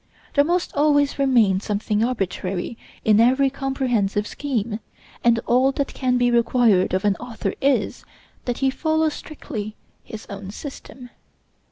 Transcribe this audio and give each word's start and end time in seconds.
There 0.33 0.43
must 0.43 0.73
always 0.75 1.19
remain 1.19 1.59
something 1.59 2.03
arbitrary 2.03 2.75
in 3.05 3.19
every 3.19 3.51
comprehensive 3.51 4.25
scheme, 4.25 4.79
and 5.23 5.37
all 5.45 5.71
that 5.73 5.93
can 5.93 6.17
be 6.17 6.31
required 6.31 6.95
of 6.95 7.05
an 7.05 7.15
author 7.17 7.53
is, 7.61 8.03
that 8.45 8.57
he 8.65 8.71
follow 8.71 9.09
strictly 9.09 9.75
his 10.03 10.25
own 10.27 10.49
system. 10.49 11.11